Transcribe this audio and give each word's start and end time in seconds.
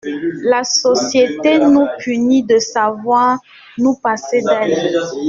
La 0.41 0.63
société 0.63 1.59
nous 1.59 1.85
punit 1.99 2.41
de 2.41 2.57
savoir 2.57 3.37
nous 3.77 3.93
passer 4.01 4.41
d’elle! 4.41 4.97